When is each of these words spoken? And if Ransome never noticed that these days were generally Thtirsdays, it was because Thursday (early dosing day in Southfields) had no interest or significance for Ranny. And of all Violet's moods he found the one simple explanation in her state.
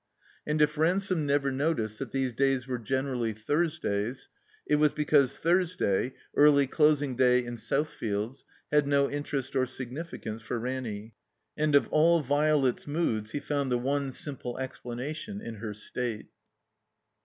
And 0.47 0.63
if 0.63 0.79
Ransome 0.79 1.27
never 1.27 1.51
noticed 1.51 1.99
that 1.99 2.11
these 2.11 2.33
days 2.33 2.67
were 2.67 2.79
generally 2.79 3.33
Thtirsdays, 3.35 4.29
it 4.65 4.77
was 4.77 4.93
because 4.93 5.37
Thursday 5.37 6.15
(early 6.35 6.65
dosing 6.65 7.15
day 7.15 7.45
in 7.45 7.55
Southfields) 7.57 8.43
had 8.71 8.87
no 8.87 9.07
interest 9.07 9.55
or 9.55 9.67
significance 9.67 10.41
for 10.41 10.57
Ranny. 10.59 11.13
And 11.55 11.75
of 11.75 11.87
all 11.89 12.21
Violet's 12.23 12.87
moods 12.87 13.29
he 13.29 13.39
found 13.39 13.71
the 13.71 13.77
one 13.77 14.11
simple 14.11 14.57
explanation 14.57 15.39
in 15.39 15.57
her 15.57 15.75
state. 15.75 16.29